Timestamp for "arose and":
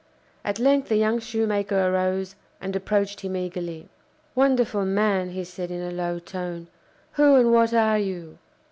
1.77-2.75